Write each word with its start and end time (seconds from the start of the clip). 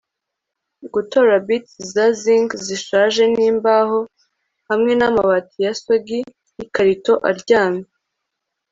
gutora 0.93 1.33
bits 1.47 1.73
za 1.93 2.05
zinc 2.21 2.49
zishaje 2.65 3.23
nimbaho 3.35 3.99
hamwe 4.69 4.91
namabati 4.99 5.57
ya 5.65 5.71
soggy 5.81 6.19
yikarito 6.57 7.13
aryamye 7.29 7.87